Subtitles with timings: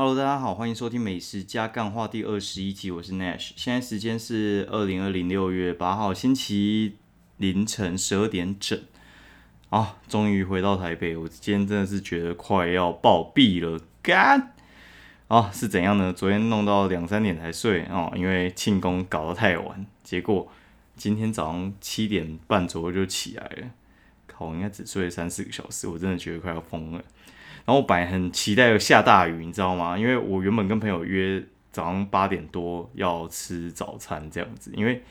[0.00, 3.50] Hello，大家好，欢迎收听美食加干话第二十一集，我是 Nash。
[3.56, 6.96] 现在时间是二零二零六月八号星期一
[7.38, 8.80] 凌晨十二点整。
[9.70, 14.54] 啊，终于回到台北，我今天真的是觉得快要暴毙了，干！
[15.26, 16.12] 啊，是怎样呢？
[16.12, 20.48] 昨天弄到两三点才睡哦，因为庆功搞得太晚，结果
[20.94, 23.70] 今天早上七点半左右就起来了。
[24.28, 27.02] 靠，我应该只睡了三四个小时，我真的觉得快要疯了。
[27.68, 29.98] 然后我本来很期待下大雨，你知道吗？
[29.98, 35.02] 因为我原本跟朋友约早上八点多要吃早餐这样子，因为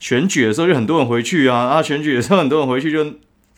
[0.00, 3.14] 选举的时候就很多人回去啊，啊，选举的时候很多人回去就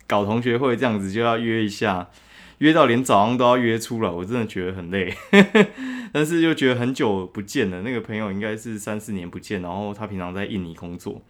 [0.06, 2.10] 搞同学会这样子，就要约一下，
[2.58, 5.14] 约到连早上都要约出来，我真的觉得很累。
[6.12, 11.22] 但是又觉得很久不见了，那个朋友应该是三四年不见，然后他平常在印尼工作，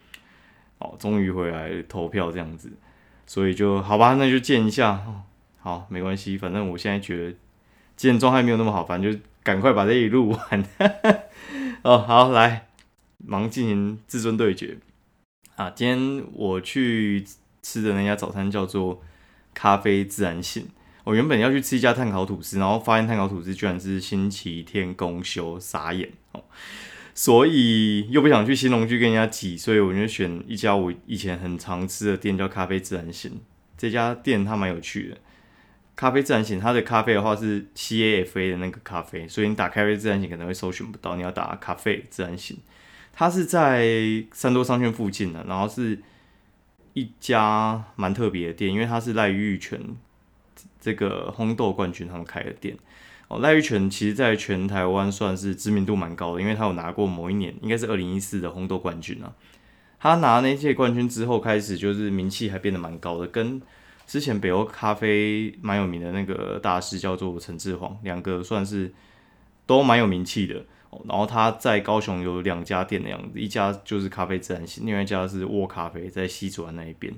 [0.79, 2.73] 哦，终于回来投票这样子，
[3.25, 5.01] 所以就好吧，那就见一下，
[5.63, 7.37] 好，没关系，反正我现在觉得
[7.95, 10.65] 今天状态没有那么好，反正就赶快把这一录完。
[11.83, 12.67] 哦，好，来
[13.19, 14.77] 忙进行至尊对决
[15.55, 15.69] 啊！
[15.69, 17.25] 今天我去
[17.61, 19.01] 吃的那家早餐叫做
[19.53, 20.67] 咖啡自然醒。
[21.05, 26.43] 我原本要去吃一家碳烤吐司，然后发现碳烤吐司居然是星期天公休，傻眼哦！
[27.15, 33.39] 所以又不想去新隆去跟人家挤，所以我就选一家我以前很常吃的店，叫咖啡自然醒。
[33.77, 35.17] 这家店它蛮有趣的，
[35.95, 42.57] 咖啡自然醒，它的咖啡的话是 C A F A 的那个咖啡，所以你打咖啡自然醒可能会搜寻不到，你要打咖啡自然醒。
[43.11, 45.99] 它是在三多商圈附近的，然后是
[46.93, 49.79] 一家蛮特别的店，因为它是赖玉泉。
[50.79, 52.77] 这个烘豆冠军他们开的店
[53.29, 59.31] 哦，赖玉泉其实在全台湾算是知名度蛮高的，因为他有拿过某一年应该是二零一四的烘豆冠军啊。
[59.97, 63.61] 他拿那届冠军之后，开始就是名气还变得蛮高的，跟
[64.13, 68.93] 之前北欧咖啡蛮有名的那个大师叫做陈志煌，两个算是
[69.65, 70.63] 都蛮有名气的。
[71.09, 77.11] 然后他在高雄有两家店的样子，一家就是咖啡自然醒，另外一家是沃咖啡在西子湾那一边，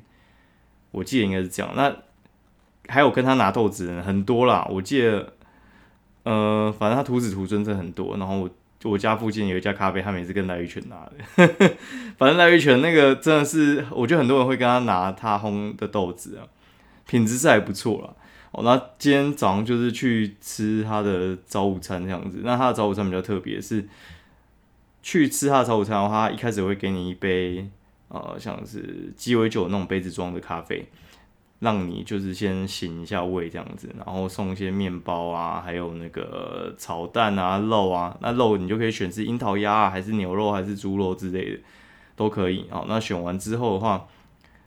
[0.92, 1.70] 我记得应该是这样。
[1.76, 1.94] 那
[2.88, 5.34] 还有跟他拿豆子的人很多啦，我记得，
[6.24, 8.16] 呃，反正他徒子徒孙真很多。
[8.16, 8.50] 然后我
[8.86, 11.76] 我家附近有一家咖啡，他每次跟赖玉泉拿的，
[12.18, 16.48] 反正赖玉泉那个真的是，我觉得很多人会跟他拿他烘的豆子啊，
[17.08, 18.14] 品质是还不错啦。
[18.52, 23.88] 哦，那今天早上就是去吃他的早午餐这样子，那他的早午餐比较特别，是
[25.02, 27.70] 去吃他的早午餐的话，一开始会给你一杯
[28.08, 30.88] 呃像是鸡尾酒那种杯子装的咖啡。
[31.60, 38.16] 让你就是先醒一下胃这样子，然后送一些面包啊，还有那个炒蛋啊、肉啊。
[38.20, 41.62] 那肉你就可以选是樱桃鸭啊，还是牛肉，还是猪肉之类的，
[42.16, 42.68] 都可以。
[42.70, 44.06] 哦，那选完之后的话，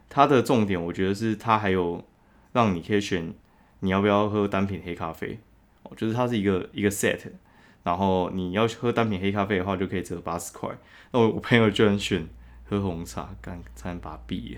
[0.09, 2.03] 它的重点我觉得是它还有
[2.51, 3.33] 让你可以选
[3.79, 5.39] 你要不要喝单品黑咖啡。
[5.83, 7.19] 哦，就是它是一个一个 set，
[7.83, 10.69] 然后你要喝单品黑咖啡的话，就可以折八十块。
[11.11, 12.27] 那我我朋友居然选
[12.65, 14.57] 喝红茶，干差点把毙。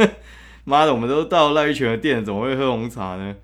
[0.64, 3.36] 妈的，我们都到赖玉泉的店，怎么会喝红茶呢？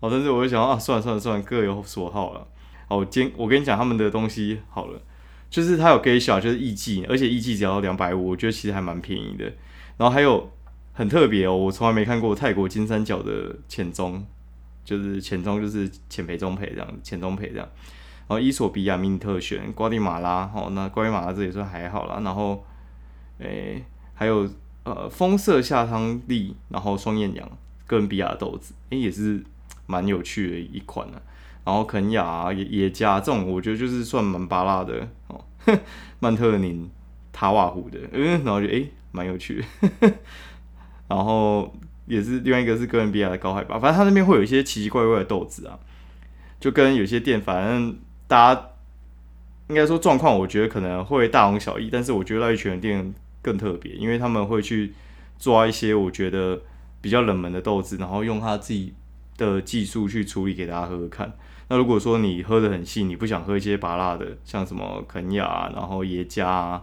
[0.00, 2.46] 哦，但是我就想啊，算了算了算了，各有所好了。
[2.88, 5.02] 哦，今我跟你讲他们的东西好了，
[5.50, 9.44] 就是它有给小，就是艺妓，而且艺妓只要两百五，我觉得其实还蛮便宜的。
[9.98, 10.50] 然后还有
[11.00, 14.22] 很特别哦，我从来没看过泰国金三角的浅棕，
[14.84, 17.66] 就是浅棕就是浅培中培这样，浅棕培这样。
[18.28, 22.20] 然后伊索比亚迷你特选，瓜地马拉，哦，那瓜地马拉这也算还好啦。
[22.22, 22.62] 然后，
[23.38, 24.46] 诶，还有。
[24.82, 27.46] 呃，风色下汤力，然后双艳阳，
[27.86, 29.44] 哥伦比亚豆子，哎，也是
[29.86, 31.20] 蛮有趣的一款呢。
[31.66, 35.44] 然后肯雅也也加这种，我觉得就是算蛮巴辣的哦。
[36.18, 36.90] 曼特宁
[37.30, 40.12] 塔瓦湖的，嗯，然后就哎，蛮有趣的。
[41.10, 41.70] 然后
[42.06, 45.78] 也是另外一个是哥伦比亚的高海拔，反正它那边会有一些奇奇怪怪的豆子啊，
[46.58, 48.68] 就跟有些店，反正大家
[49.68, 53.12] 应该说状况，我觉得可能会大同小异，但是我觉得那一群店。
[53.42, 54.92] 更特别，因为他们会去
[55.38, 56.60] 抓一些我觉得
[57.00, 58.92] 比较冷门的豆子，然后用他自己
[59.38, 61.32] 的技术去处理给大家喝喝看。
[61.68, 66.82] 那如果说你喝的很细，你不想喝一些拔辣的，像什么肯雅，然后耶加啊、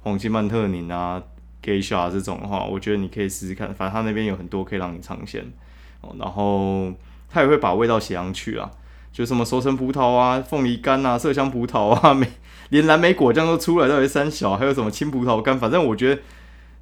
[0.00, 1.22] 黄金曼特宁啊、
[1.66, 3.74] Geisha 这种的话，我觉得你可以试试看。
[3.74, 5.44] 反正他那边有很多可以让你尝鲜
[6.00, 6.92] 哦，然后
[7.28, 8.70] 他也会把味道写上去啊，
[9.12, 12.28] 就什么熟成葡萄啊、凤梨干啊、麝香葡萄啊， 没。
[12.70, 15.56] 连蓝莓果酱都出来，到底三小，还有什么青葡萄干？
[15.56, 16.20] 反正我觉得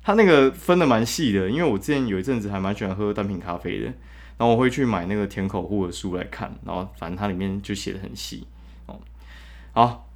[0.03, 3.85] 它那个分的蛮细的，因为我之前有一阵子还蛮喜欢喝单品咖啡的，
[4.39, 8.47] 然后我会去买那个甜口户的书来看，然后反正它里面就写的很细
[8.87, 8.99] 哦。
[9.73, 10.09] 好，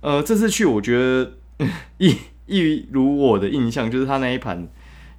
[0.00, 1.34] 呃，这次去我觉得
[1.98, 4.68] 一 一如我的印象，就是他那一盘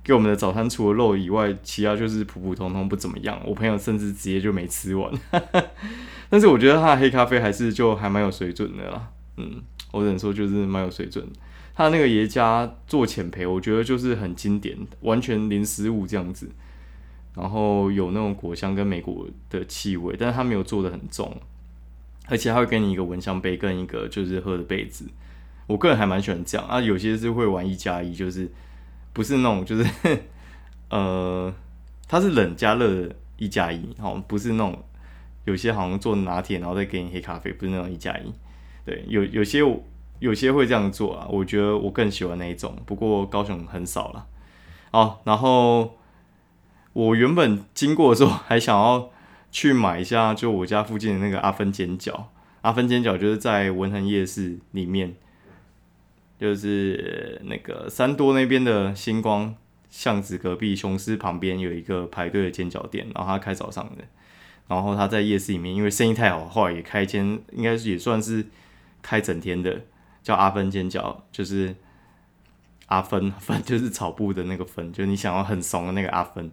[0.03, 3.41] 给我们的早餐除了肉以外，其他就是普普通通不怎么样。
[3.45, 5.11] 我朋友甚至直接就没吃完。
[6.29, 9.09] 但是我觉得他的黑咖啡还是就还蛮有水准的啦。
[9.37, 11.25] 嗯，我只能说就是蛮有水准。
[11.75, 16.49] 他那个耶加做浅焙，我觉得就是很经典，完全零失误这样子。
[17.35, 21.39] 然后有那种果香跟美国的气味，但是他没有做的很重，
[22.25, 25.05] 而且他会给你一个蚊香杯跟一个就是喝的杯子。
[25.67, 28.51] 我个人还蛮喜欢这样啊，有些是会玩一加一，就是
[29.13, 29.85] 不是那种就是
[30.89, 31.53] 呃，
[32.07, 34.83] 它是冷加热的一加一，好，不是那种
[35.45, 38.33] 有些好像做拿铁然后再给你黑咖啡，不是那种一加一。
[38.83, 39.59] 对，有有些
[40.19, 44.25] 有些会这样做啊，我觉得我更喜欢那一种，不过高雄很少了。
[44.91, 45.95] 好，然后。
[46.93, 49.11] 我原本经过的时候还想要
[49.51, 52.23] 去买一下，就我家附近的那个阿芬煎饺。
[52.61, 55.13] 阿芬煎饺就是在文恒夜市里面，
[56.39, 59.55] 就是那个三多那边的星光
[59.89, 64.03] 巷子隔壁雄狮旁边有一个排队的煎饺店，然后他开早上的，
[64.67, 68.45] 然后他在夜市里面，因为生意太好，后来也开一间，应该是也算是
[69.01, 69.81] 开整天的，
[70.21, 71.75] 叫阿芬煎饺，就是
[72.87, 76.51] 阿芬 芬就是草布的那个芬，就你想要很怂的那个阿芬。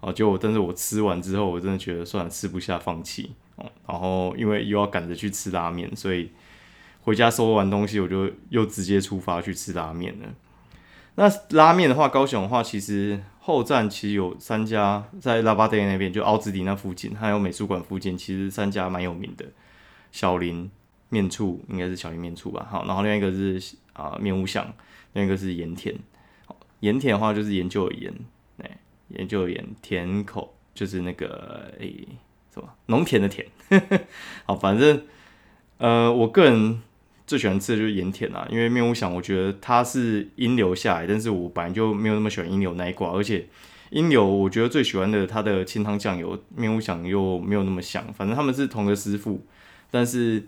[0.00, 3.30] 哦，就我，但是我吃完之后，我真的觉得算了，吃不下，放弃。
[3.54, 6.28] 哦，然后因为又要赶着去吃拉面，所以
[7.02, 10.28] 回家收完东西，我就又直接出发去吃拉面了。
[11.16, 19.46] 那拉面的话，高雄的话，其实后站其实有三家，在拉巴店那边，就奥兹迪那附近，还有美术馆附近，其实三家蛮有名的。
[20.10, 20.70] 小林
[21.10, 22.66] 面处应该是小林面处吧？
[22.70, 24.72] 好，然后另外一个是啊面屋巷，
[25.12, 25.94] 另一个是盐田。
[26.80, 28.14] 盐田的话就是研究的盐。
[29.08, 32.08] 研究盐田口就是那个诶
[32.50, 33.46] 什么农田的田，
[34.46, 35.02] 好，反正
[35.76, 36.80] 呃我个人
[37.26, 43.46] 最喜欢吃的就是盐田啊，因为面屋想我觉得它是阴流下来，但是我本来就没有那么喜欢阴流那一挂，而且
[43.90, 49.44] 阴流我觉得最喜欢的它的清汤酱油，面屋想又没有那么香，反正他们是同个师傅，
[49.90, 50.46] 但是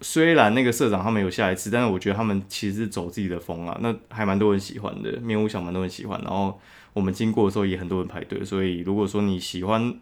[0.00, 6.60] 虽然那个社长他们有下来吃，但是我觉得他们其实是走自己的风啊，那还蛮多人喜欢的，面屋想蛮多人喜欢，然后。
[6.96, 9.94] 我们经过的时候也很多人排队，所以如果说你喜欢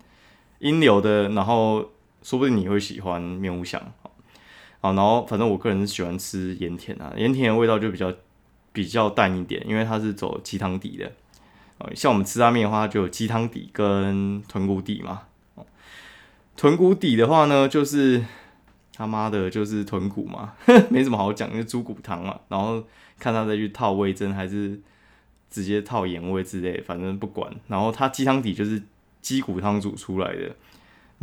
[0.60, 1.90] 阴流的，然后
[2.22, 3.82] 说不定你会喜欢面无香。
[4.84, 8.12] 好，然后反正我个人是喜欢吃盐田啊，盐田的味道就比较
[8.70, 11.10] 比较淡一点，因为它是走鸡汤底的。
[11.78, 15.22] 哦像我们吃拉面的话，就有鸡汤底跟豚骨底嘛。
[15.54, 15.64] 哦
[16.54, 18.22] 豚骨底的话呢，就是
[18.92, 20.52] 他妈的，就是豚骨嘛，
[20.90, 22.38] 没什么好讲，就猪骨汤嘛。
[22.48, 22.84] 然后
[23.18, 24.78] 看他再去套味增还是。
[25.50, 27.48] 直接套盐味之类，反正不管。
[27.68, 28.82] 然后它鸡汤底就是
[29.20, 30.52] 鸡骨汤煮出来的，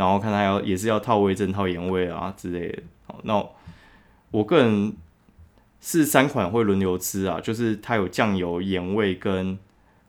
[0.02, 2.84] 然后看它要也是要套味增、套盐味啊之类的。
[3.06, 3.46] 好，那
[4.32, 4.94] 我个人
[5.80, 9.58] 是三款会轮流吃啊，就是它有酱油、盐味跟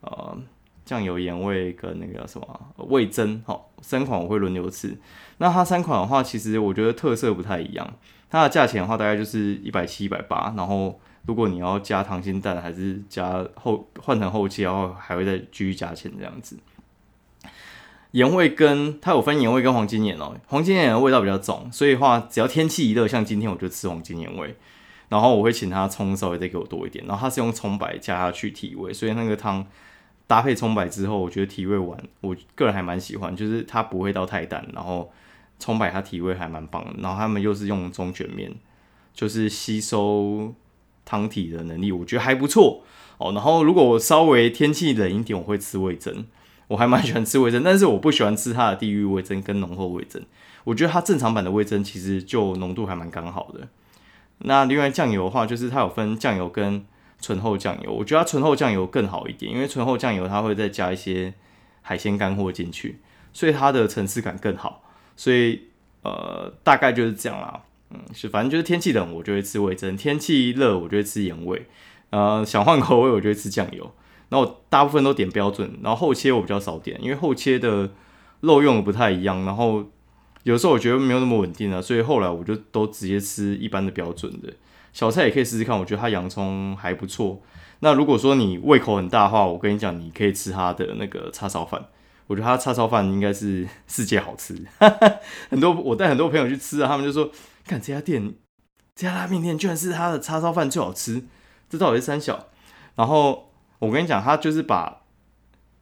[0.01, 0.37] 呃
[0.85, 3.43] 酱油、盐味跟那个叫什么味增。
[3.47, 4.97] 好，三款我会轮流吃。
[5.37, 7.95] 那它三款的话，其实我觉得特色不太一样。
[8.31, 10.99] 它的价钱的话，大概就是一百七、一百八，然后。
[11.25, 16.59] 如果你要加溏心蛋，还是加后换成后期，然后还会再继续加钱这样子。
[18.13, 24.55] 盐味跟它有分盐味跟黄金盐哦，黄金盐的味道比较重，所以话只要天气一热，像今天我就吃黄金盐味，
[25.09, 29.67] 然后我会请他葱稍微再给我多一点，然后他是用葱白加下去提味，所以那个汤
[30.27, 35.13] 搭配葱白之后，我觉得提味完，我个人还蛮喜欢，就是它不会到太淡，然后
[35.59, 38.53] 葱白它提味还蛮棒，然后他们又是用中卷面，
[39.15, 40.55] 就是吸收。
[41.05, 42.85] 汤体的能力我觉得还不错。
[43.19, 46.25] 哦，然后如果我稍微天气冷一点，我会吃味增，
[46.73, 50.23] 我还蛮喜欢吃味噌，但是我不喜欢吃它的地域味噌跟浓厚味噌，
[50.65, 53.69] 我觉得它正常版的味噌其实就浓度还蛮刚好的。
[54.39, 56.85] 那另外酱油的话，就是它有分酱油跟
[57.21, 61.35] 醇厚酱油，我觉得它醇厚酱油更好一点，因为醇厚酱油它会再加一些
[61.83, 63.01] 海鲜干货进去，
[63.35, 64.83] 所以它的层次感更好，
[65.15, 65.65] 所以
[66.03, 67.61] 呃大概就是这样啦。
[67.91, 71.67] 嗯，是，反正就是天气冷，我就会吃味噌；天气热，我就会吃盐味。
[72.09, 73.93] 呃，想换口味，我就会吃酱油。
[74.33, 77.91] 然后大部分都点标准，然后后切我比较少点，因为后切的
[78.41, 79.45] 肉用的不太一样。
[79.45, 79.85] 然后
[80.45, 84.51] 有时候我觉得没有那么稳定啊，所以后来我就都直接吃一般的标准的。
[84.95, 87.43] 小菜也可以试试看，我觉得它洋葱还不错。
[87.81, 91.85] 那如果说你胃口很大的话，我跟你讲，你可以吃它的那个叉烧饭。
[92.27, 94.57] 我觉得它叉烧饭应该是世界好吃。
[95.51, 97.31] 很多我带很多朋友去吃啊，他们就说。
[97.67, 98.35] 看这家店，
[98.97, 101.23] 这家拉面店居然是他的叉烧饭最好吃，
[101.69, 102.49] 这到底是三小？
[102.97, 103.52] 然后
[103.83, 105.03] 我跟你讲，他就是把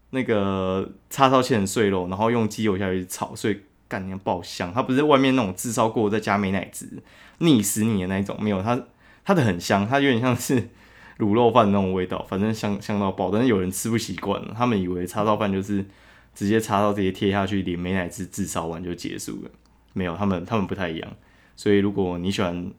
[0.09, 4.73] 那个叉烧切成碎肉，然后用鸡油下去炒，所以干你爆香。
[4.73, 7.03] 它不是外面那种炙烧过再加美奶滋
[7.41, 8.81] 腻死你的那一种，没有它，
[9.23, 10.71] 它的很香，它有点像是
[11.19, 13.31] 卤肉饭那种味道，反正香香到爆。
[13.31, 15.85] 但是有人吃不习惯，他们以为叉烧饭就是
[16.35, 19.51] 直接叉烧直接贴下去，连美乃滋炙烧完就结束了。
[19.93, 21.13] 没有，他们他们不太一样。
[21.55, 22.73] 所以如果你喜欢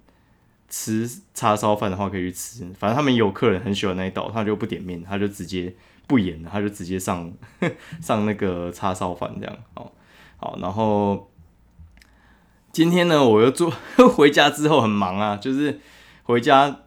[0.74, 2.64] 吃叉烧饭的话，可以去吃。
[2.80, 5.76] 反正他们有客人很喜欢那一道，他就不点面，他就直接
[6.08, 7.30] 不演了，他就直接上
[8.02, 9.54] 上那个叉烧饭这样。
[9.74, 9.92] 哦，
[10.38, 11.30] 好，然后
[12.72, 13.70] 今天呢，我又做
[14.16, 15.82] 回家之后很忙啊，就是
[16.24, 16.80] 回家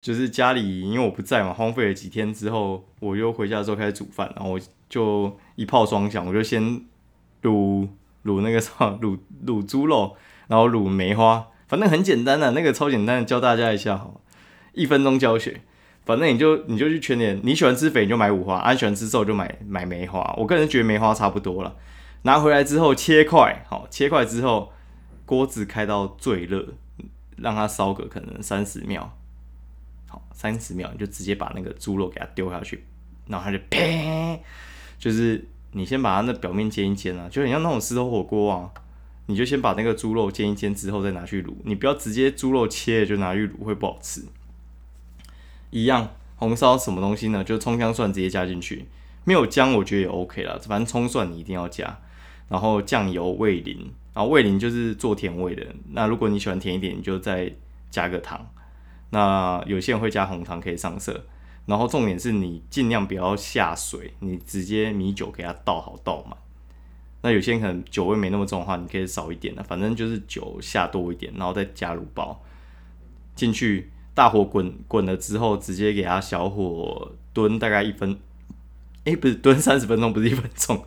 [0.00, 6.60] 就是家里因为我不在嘛，荒废了几天之后，我又回家之后开始煮饭，然后我就一炮双响，我就先
[7.42, 7.86] 卤
[8.24, 10.16] 卤那个什么卤卤猪肉，
[10.48, 11.46] 然后卤梅花。
[11.68, 14.10] 反正很简单的，那个超简单的，教大家一下哈，
[14.72, 15.60] 一分钟教学。
[16.06, 20.34] 反正你就你就去全点，你喜欢吃肥你就买五花，啊喜欢吃瘦就买买梅花。
[20.38, 21.76] 我个人觉得梅花差不多了。
[22.22, 24.72] 拿回来之后切块，好切块之后，
[25.26, 26.66] 锅子开到最热，
[27.36, 29.14] 让它烧个可能三十秒，
[30.08, 32.82] 好三十秒你就直接把那个猪肉给它丢下去，
[33.26, 33.78] 然后它就啪，
[34.98, 38.72] 就是你先把它那表面煎一煎啊，就很像那种石头火锅啊。
[39.30, 44.24] 你就先把那个猪肉煎一煎之后再拿去卤，你不要直接猪肉切了就拿去卤，会不好吃。
[45.70, 47.44] 一样，红烧什么东西呢？
[47.44, 48.86] 就葱姜蒜直接加进去，
[49.24, 52.00] 没有姜我觉得也 OK 了，反正葱蒜你一定要加。
[52.48, 55.66] 然后酱油、味淋，然后味淋就是做甜味的。
[55.90, 57.52] 那如果你喜欢甜一点，你就再
[57.90, 58.48] 加个糖。
[59.10, 61.26] 那有些人会加红糖可以上色。
[61.66, 66.34] 然后重点是你尽量不要下水，你直接米酒给它倒好倒满。
[67.20, 72.40] 那有些人可能酒味没那么重的话，你可以少一点的，反正就是酒下多一点，然后再加入包
[73.34, 78.18] 进去，大火滚滚了之后，直接给它小火炖大概一分，
[79.04, 80.84] 哎，不是炖三十分钟，不是一分钟。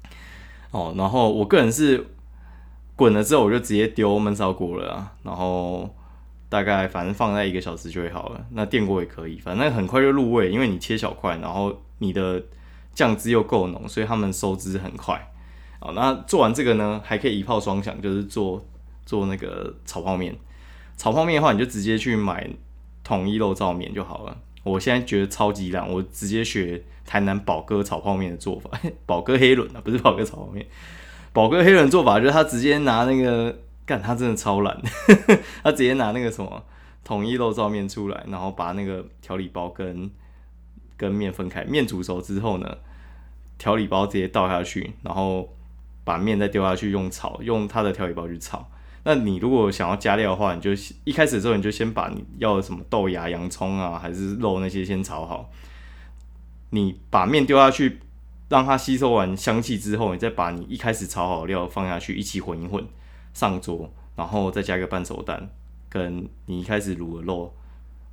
[0.70, 2.06] 哦，然后我个人是
[2.96, 5.88] 滚了之后我就直接丢焖烧锅了，啊然后
[6.48, 8.46] 大概反正放在一个小时就会好了。
[8.50, 12.42] 那电锅也可以，反正很快就入味，因为你切小块，然后你的
[12.92, 15.30] 酱汁又够浓，所以他们收汁很快。
[15.84, 18.64] 好，那做完这个呢，还可以一炮双响，就是做
[19.04, 20.34] 做那个炒泡面。
[20.96, 22.48] 炒泡面的话，你就直接去买
[23.02, 24.34] 统一肉燥面就好了。
[24.62, 28.70] 我现在觉得超级烂，我直接学台南宝哥炒泡面的做法。
[29.04, 30.66] 宝哥黑轮啊，不是宝哥炒泡面。
[31.34, 34.80] 宝哥黑轮做法就是他直接拿那个干，他真的超懒，
[35.62, 36.64] 他直接拿那个什么
[37.04, 40.10] 统一肉燥面出来，然后把那个调理包跟
[40.96, 41.62] 跟面分开。
[41.64, 42.78] 面煮熟之后呢，
[43.58, 45.54] 调理包直接倒下去，然后。
[46.04, 48.70] 把面再丢下去，用炒，用它的调理包去炒。
[49.06, 50.70] 那你如果想要加料的话，你就
[51.04, 55.50] 一开始的时候你就先把你要的什么豆芽、洋葱啊，还是肉那些先炒好。
[56.70, 58.00] 你把面丢下去，
[58.48, 62.84] 让它吸收完香气之后，你再把你一开始炒好的料放下去，一起混一混，
[63.34, 65.50] 上桌，然后再加个半熟蛋，
[65.90, 67.54] 跟你一开始卤的肉，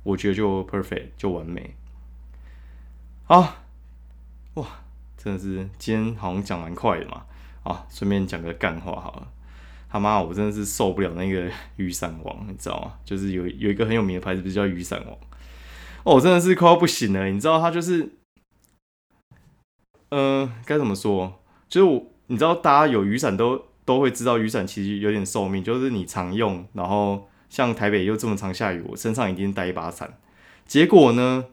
[0.02, 1.74] 我觉得就 perfect，就完美。
[3.24, 3.54] 好，
[4.54, 4.66] 哇，
[5.16, 7.24] 真的是今天好像讲蛮快的嘛。
[7.62, 9.28] 啊，顺便讲个干话好了，
[9.88, 12.94] 他妈，我真的是受不了那个 雨伞王，你知道吗？
[13.04, 15.14] 就是有有一个很有名的牌子，不是叫雨伞王？
[16.04, 18.14] 哦，我真的是快要不行了，你知道他就是，
[20.08, 21.40] 呃，该怎么说？
[21.68, 30.18] 就是我，你知道大家有雨伞都都会知道，雨伞其实有点寿命，就是你常用，然后像台北又这么常下雨，我身上一定带一把伞。
[30.66, 31.44] 结果呢，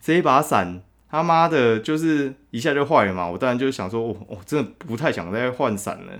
[0.00, 0.82] 这一把伞。
[1.10, 3.26] 他妈的，就是一下就坏了嘛！
[3.26, 6.12] 我当然就想说，我我真的不太想再换伞了。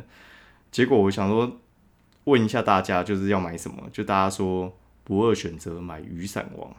[0.70, 1.58] 结果我想说，
[2.24, 3.82] 问一下大家，就是要买什么？
[3.92, 6.70] 就大家说不二选择买雨伞王。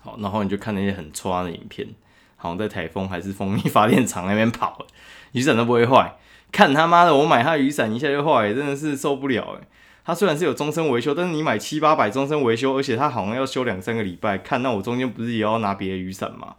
[0.00, 1.88] 好，然后你就看那些很穿的影片，
[2.36, 4.86] 好像在台风还是风力发电厂那边跑，
[5.32, 6.16] 雨伞都不会坏。
[6.50, 9.66] 看他妈的，我买他雨伞一下就坏，真的是受不了哎！
[10.04, 14.36] 它虽然是有终身维修，但是你买七八百终身维修，而且它好像要修两三个礼拜。
[14.36, 16.56] 看那我中间不是也要拿别的雨伞吗？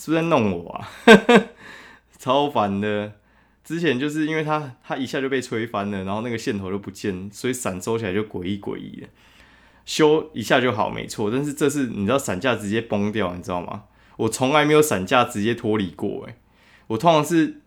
[0.00, 0.88] 是不是在弄我啊？
[2.18, 3.12] 超烦的！
[3.62, 9.06] 之前就是因为它它一下就被吹翻了，然后那个线头就不见，所以伞收起来就诡异诡异的。
[9.84, 11.30] 修一下就好，没错。
[11.30, 13.84] 但是这次你知道伞架直接崩掉，你知道吗？
[14.16, 16.36] 我从来没有伞架直接脱离过，诶，
[16.86, 17.60] 我通常是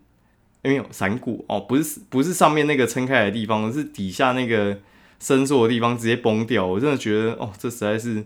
[0.64, 4.80] 因为伞骨哦，不是不是上面那个撑开的地方，是底下那个
[5.20, 6.66] 伸缩的地方直接崩掉。
[6.66, 8.26] 我真的觉得哦，这实在是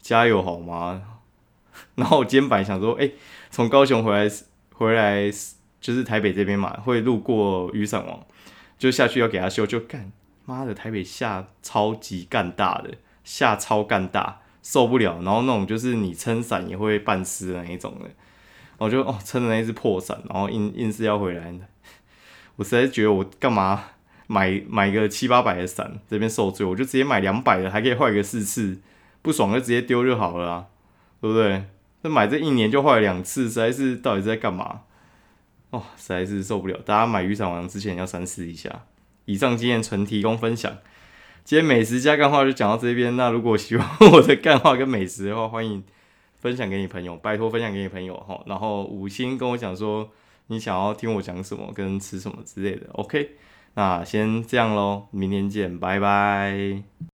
[0.00, 1.02] 加油好吗？
[1.96, 3.10] 然后我今天本来想说，哎，
[3.50, 4.30] 从高雄回来
[4.74, 5.30] 回来
[5.80, 8.24] 就是台北这边嘛，会路过雨伞王，
[8.78, 10.12] 就下去要给他修，就干
[10.44, 15.20] 妈的台北下超级干大的，下超干大，受不了。
[15.22, 18.10] 然后那种就是你撑伞也会半湿的那一种的，
[18.78, 21.60] 我就哦撑的那一只破伞，然后硬硬是要回来的，
[22.56, 23.84] 我实在觉得我干嘛
[24.26, 28.80] 买买个七八百的伞这边受罪，我就直接买两百的，还可以换个四次，
[29.20, 30.68] 不爽就直接丢就好了。
[31.22, 31.64] 对不对？
[32.02, 34.80] 那买这一年就坏了两次，实在是到底是在干嘛？
[35.70, 36.76] 哦，实在是受不了！
[36.84, 38.82] 大家买雨伞王之前要三思一下。
[39.24, 40.78] 以上经验纯提供分享。
[41.44, 43.16] 今天美食加干话就讲到这边。
[43.16, 45.84] 那如果喜欢我的干话跟美食的话，欢迎
[46.40, 48.42] 分享给你朋友，拜托分享给你朋友哈。
[48.46, 50.10] 然后五星跟我讲说
[50.48, 52.88] 你想要听我讲什么跟吃什么之类的。
[52.94, 53.36] OK，
[53.74, 57.11] 那先这样喽，明天见，拜拜。